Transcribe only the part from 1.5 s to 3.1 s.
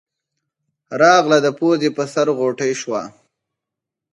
پوزې پۀ سر غوټۍ شوه